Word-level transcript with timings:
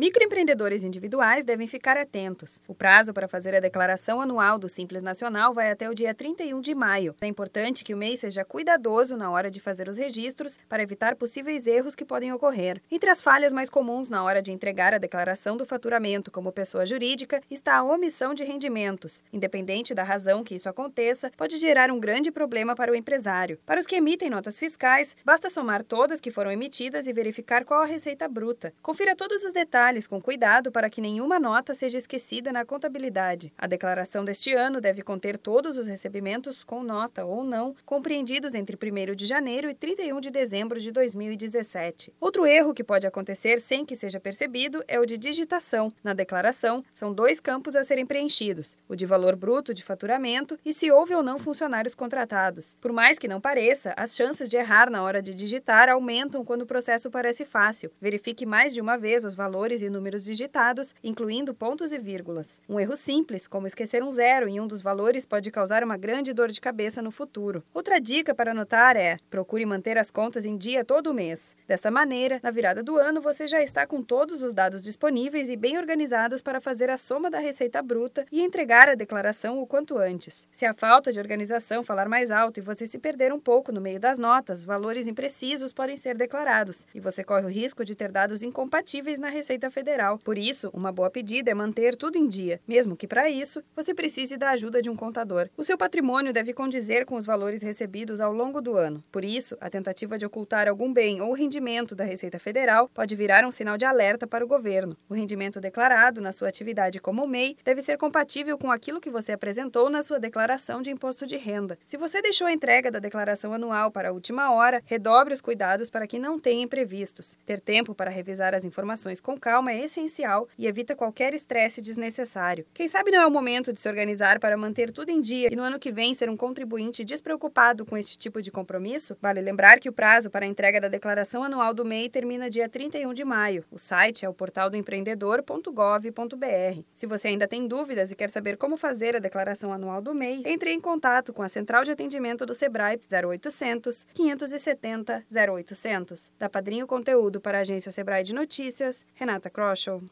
Microempreendedores 0.00 0.82
individuais 0.82 1.44
devem 1.44 1.66
ficar 1.66 1.98
atentos. 1.98 2.58
O 2.66 2.74
prazo 2.74 3.12
para 3.12 3.28
fazer 3.28 3.54
a 3.54 3.60
declaração 3.60 4.18
anual 4.18 4.58
do 4.58 4.66
Simples 4.66 5.02
Nacional 5.02 5.52
vai 5.52 5.70
até 5.70 5.90
o 5.90 5.94
dia 5.94 6.14
31 6.14 6.58
de 6.62 6.74
maio. 6.74 7.14
É 7.20 7.26
importante 7.26 7.84
que 7.84 7.92
o 7.92 7.98
MEI 7.98 8.16
seja 8.16 8.42
cuidadoso 8.42 9.14
na 9.14 9.30
hora 9.30 9.50
de 9.50 9.60
fazer 9.60 9.90
os 9.90 9.98
registros 9.98 10.58
para 10.70 10.82
evitar 10.82 11.16
possíveis 11.16 11.66
erros 11.66 11.94
que 11.94 12.02
podem 12.02 12.32
ocorrer. 12.32 12.80
Entre 12.90 13.10
as 13.10 13.20
falhas 13.20 13.52
mais 13.52 13.68
comuns 13.68 14.08
na 14.08 14.24
hora 14.24 14.40
de 14.40 14.50
entregar 14.50 14.94
a 14.94 14.98
declaração 14.98 15.54
do 15.54 15.66
faturamento 15.66 16.30
como 16.30 16.50
pessoa 16.50 16.86
jurídica 16.86 17.42
está 17.50 17.76
a 17.76 17.84
omissão 17.84 18.32
de 18.32 18.42
rendimentos. 18.42 19.22
Independente 19.30 19.92
da 19.92 20.02
razão 20.02 20.42
que 20.42 20.54
isso 20.54 20.70
aconteça, 20.70 21.30
pode 21.36 21.58
gerar 21.58 21.90
um 21.90 22.00
grande 22.00 22.30
problema 22.30 22.74
para 22.74 22.90
o 22.90 22.96
empresário. 22.96 23.58
Para 23.66 23.78
os 23.78 23.86
que 23.86 23.96
emitem 23.96 24.30
notas 24.30 24.58
fiscais, 24.58 25.14
basta 25.26 25.50
somar 25.50 25.82
todas 25.82 26.22
que 26.22 26.30
foram 26.30 26.50
emitidas 26.50 27.06
e 27.06 27.12
verificar 27.12 27.66
qual 27.66 27.82
a 27.82 27.84
receita 27.84 28.26
bruta. 28.26 28.72
Confira 28.80 29.14
todos 29.14 29.44
os 29.44 29.52
detalhes 29.52 29.89
detalhes 29.90 30.06
com 30.06 30.20
cuidado 30.20 30.70
para 30.70 30.88
que 30.88 31.00
nenhuma 31.00 31.40
nota 31.40 31.74
seja 31.74 31.98
esquecida 31.98 32.52
na 32.52 32.64
contabilidade. 32.64 33.52
A 33.58 33.66
declaração 33.66 34.24
deste 34.24 34.54
ano 34.54 34.80
deve 34.80 35.02
conter 35.02 35.36
todos 35.36 35.76
os 35.76 35.88
recebimentos 35.88 36.62
com 36.62 36.82
nota 36.82 37.24
ou 37.24 37.42
não, 37.42 37.74
compreendidos 37.84 38.54
entre 38.54 38.76
1 38.76 39.14
de 39.16 39.26
janeiro 39.26 39.68
e 39.68 39.74
31 39.74 40.20
de 40.20 40.30
dezembro 40.30 40.80
de 40.80 40.92
2017. 40.92 42.12
Outro 42.20 42.46
erro 42.46 42.72
que 42.72 42.84
pode 42.84 43.06
acontecer 43.06 43.58
sem 43.58 43.84
que 43.84 43.96
seja 43.96 44.20
percebido 44.20 44.82
é 44.86 45.00
o 45.00 45.06
de 45.06 45.18
digitação. 45.18 45.92
Na 46.04 46.12
declaração, 46.12 46.84
são 46.92 47.12
dois 47.12 47.40
campos 47.40 47.74
a 47.74 47.82
serem 47.82 48.06
preenchidos: 48.06 48.78
o 48.88 48.94
de 48.94 49.06
valor 49.06 49.34
bruto 49.34 49.74
de 49.74 49.82
faturamento 49.82 50.58
e 50.64 50.72
se 50.72 50.90
houve 50.90 51.14
ou 51.14 51.22
não 51.22 51.38
funcionários 51.38 51.94
contratados. 51.94 52.76
Por 52.80 52.92
mais 52.92 53.18
que 53.18 53.28
não 53.28 53.40
pareça, 53.40 53.92
as 53.96 54.14
chances 54.14 54.48
de 54.48 54.56
errar 54.56 54.88
na 54.88 55.02
hora 55.02 55.20
de 55.20 55.34
digitar 55.34 55.88
aumentam 55.88 56.44
quando 56.44 56.62
o 56.62 56.66
processo 56.66 57.10
parece 57.10 57.44
fácil. 57.44 57.90
Verifique 58.00 58.46
mais 58.46 58.72
de 58.72 58.80
uma 58.80 58.96
vez 58.96 59.24
os 59.24 59.34
valores 59.34 59.79
e 59.82 59.90
números 59.90 60.24
digitados, 60.24 60.94
incluindo 61.02 61.54
pontos 61.54 61.92
e 61.92 61.98
vírgulas. 61.98 62.60
Um 62.68 62.78
erro 62.78 62.96
simples, 62.96 63.46
como 63.46 63.66
esquecer 63.66 64.02
um 64.02 64.12
zero 64.12 64.48
em 64.48 64.60
um 64.60 64.66
dos 64.66 64.82
valores, 64.82 65.26
pode 65.26 65.50
causar 65.50 65.82
uma 65.82 65.96
grande 65.96 66.32
dor 66.32 66.48
de 66.48 66.60
cabeça 66.60 67.02
no 67.02 67.10
futuro. 67.10 67.62
Outra 67.72 68.00
dica 68.00 68.34
para 68.34 68.52
anotar 68.52 68.96
é: 68.96 69.18
procure 69.30 69.64
manter 69.64 69.98
as 69.98 70.10
contas 70.10 70.44
em 70.44 70.56
dia 70.56 70.84
todo 70.84 71.14
mês. 71.14 71.56
Desta 71.66 71.90
maneira, 71.90 72.40
na 72.42 72.50
virada 72.50 72.82
do 72.82 72.96
ano, 72.96 73.20
você 73.20 73.46
já 73.46 73.62
está 73.62 73.86
com 73.86 74.02
todos 74.02 74.42
os 74.42 74.52
dados 74.52 74.82
disponíveis 74.82 75.48
e 75.48 75.56
bem 75.56 75.78
organizados 75.78 76.42
para 76.42 76.60
fazer 76.60 76.90
a 76.90 76.98
soma 76.98 77.30
da 77.30 77.38
receita 77.38 77.82
bruta 77.82 78.26
e 78.30 78.42
entregar 78.42 78.88
a 78.88 78.94
declaração 78.94 79.60
o 79.60 79.66
quanto 79.66 79.98
antes. 79.98 80.48
Se 80.50 80.66
a 80.66 80.74
falta 80.74 81.12
de 81.12 81.18
organização 81.18 81.82
falar 81.82 82.08
mais 82.08 82.30
alto 82.30 82.58
e 82.58 82.62
você 82.62 82.86
se 82.86 82.98
perder 82.98 83.32
um 83.32 83.40
pouco 83.40 83.72
no 83.72 83.80
meio 83.80 84.00
das 84.00 84.18
notas, 84.18 84.64
valores 84.64 85.06
imprecisos 85.06 85.72
podem 85.72 85.96
ser 85.96 86.16
declarados 86.16 86.86
e 86.94 87.00
você 87.00 87.22
corre 87.22 87.46
o 87.46 87.50
risco 87.50 87.84
de 87.84 87.94
ter 87.94 88.10
dados 88.10 88.42
incompatíveis 88.42 89.18
na 89.18 89.28
receita 89.28 89.69
Federal. 89.70 90.18
Por 90.18 90.36
isso, 90.38 90.70
uma 90.72 90.92
boa 90.92 91.10
pedida 91.10 91.50
é 91.50 91.54
manter 91.54 91.94
tudo 91.96 92.16
em 92.16 92.26
dia, 92.26 92.60
mesmo 92.66 92.96
que 92.96 93.06
para 93.06 93.28
isso 93.30 93.62
você 93.74 93.94
precise 93.94 94.36
da 94.36 94.50
ajuda 94.50 94.82
de 94.82 94.90
um 94.90 94.96
contador. 94.96 95.48
O 95.56 95.64
seu 95.64 95.76
patrimônio 95.76 96.32
deve 96.32 96.52
condizer 96.52 97.04
com 97.04 97.16
os 97.16 97.24
valores 97.24 97.62
recebidos 97.62 98.20
ao 98.20 98.32
longo 98.32 98.60
do 98.60 98.76
ano. 98.76 99.02
Por 99.10 99.24
isso, 99.24 99.56
a 99.60 99.70
tentativa 99.70 100.18
de 100.18 100.26
ocultar 100.26 100.68
algum 100.68 100.92
bem 100.92 101.20
ou 101.20 101.32
rendimento 101.32 101.94
da 101.94 102.04
Receita 102.04 102.38
Federal 102.38 102.88
pode 102.88 103.14
virar 103.14 103.44
um 103.44 103.50
sinal 103.50 103.76
de 103.76 103.84
alerta 103.84 104.26
para 104.26 104.44
o 104.44 104.48
governo. 104.48 104.96
O 105.08 105.14
rendimento 105.14 105.60
declarado 105.60 106.20
na 106.20 106.32
sua 106.32 106.48
atividade 106.48 107.00
como 107.00 107.26
MEI 107.26 107.56
deve 107.64 107.82
ser 107.82 107.96
compatível 107.98 108.56
com 108.58 108.70
aquilo 108.70 109.00
que 109.00 109.10
você 109.10 109.32
apresentou 109.32 109.90
na 109.90 110.02
sua 110.02 110.18
declaração 110.18 110.82
de 110.82 110.90
imposto 110.90 111.26
de 111.26 111.36
renda. 111.36 111.78
Se 111.84 111.96
você 111.96 112.22
deixou 112.22 112.46
a 112.46 112.52
entrega 112.52 112.90
da 112.90 112.98
declaração 112.98 113.52
anual 113.52 113.90
para 113.90 114.08
a 114.08 114.12
última 114.12 114.52
hora, 114.52 114.82
redobre 114.86 115.34
os 115.34 115.40
cuidados 115.40 115.90
para 115.90 116.06
que 116.06 116.18
não 116.18 116.38
tenha 116.38 116.62
imprevistos. 116.62 117.36
Ter 117.44 117.60
tempo 117.60 117.94
para 117.94 118.10
revisar 118.10 118.54
as 118.54 118.64
informações 118.64 119.20
com 119.20 119.38
calma 119.38 119.59
calma 119.60 119.72
é 119.72 119.84
essencial 119.84 120.48
e 120.56 120.66
evita 120.66 120.96
qualquer 120.96 121.34
estresse 121.34 121.82
desnecessário. 121.82 122.64
Quem 122.72 122.88
sabe 122.88 123.10
não 123.10 123.20
é 123.20 123.26
o 123.26 123.30
momento 123.30 123.74
de 123.74 123.80
se 123.80 123.90
organizar 123.90 124.40
para 124.40 124.56
manter 124.56 124.90
tudo 124.90 125.10
em 125.10 125.20
dia 125.20 125.52
e 125.52 125.56
no 125.56 125.62
ano 125.62 125.78
que 125.78 125.92
vem 125.92 126.14
ser 126.14 126.30
um 126.30 126.36
contribuinte 126.36 127.04
despreocupado 127.04 127.84
com 127.84 127.94
este 127.94 128.16
tipo 128.16 128.40
de 128.40 128.50
compromisso? 128.50 129.18
Vale 129.20 129.42
lembrar 129.42 129.78
que 129.78 129.90
o 129.90 129.92
prazo 129.92 130.30
para 130.30 130.46
a 130.46 130.48
entrega 130.48 130.80
da 130.80 130.88
declaração 130.88 131.44
anual 131.44 131.74
do 131.74 131.84
MEI 131.84 132.08
termina 132.08 132.48
dia 132.48 132.70
31 132.70 133.12
de 133.12 133.22
maio. 133.22 133.62
O 133.70 133.78
site 133.78 134.24
é 134.24 134.28
o 134.30 134.32
portaldoempreendedor.gov.br. 134.32 136.82
Se 136.94 137.06
você 137.06 137.28
ainda 137.28 137.46
tem 137.46 137.68
dúvidas 137.68 138.10
e 138.10 138.16
quer 138.16 138.30
saber 138.30 138.56
como 138.56 138.78
fazer 138.78 139.14
a 139.14 139.18
declaração 139.18 139.74
anual 139.74 140.00
do 140.00 140.14
MEI, 140.14 140.40
entre 140.46 140.72
em 140.72 140.80
contato 140.80 141.34
com 141.34 141.42
a 141.42 141.50
central 141.50 141.84
de 141.84 141.90
atendimento 141.90 142.46
do 142.46 142.54
Sebrae 142.54 142.98
0800 143.12 144.06
570 144.14 145.22
0800. 145.30 146.32
Da 146.38 146.48
Padrinho 146.48 146.86
Conteúdo 146.86 147.42
para 147.42 147.58
a 147.58 147.60
agência 147.60 147.92
Sebrae 147.92 148.22
de 148.22 148.34
Notícias, 148.34 149.04
Renata 149.14 149.49
across 149.50 149.86
your 149.86 150.00